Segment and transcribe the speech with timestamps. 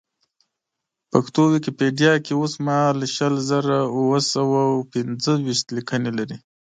[1.11, 6.37] پښتو ویکیپېډیا کې اوسمهال شل زره اوه سوه او پېنځه ویشت لیکنې لري.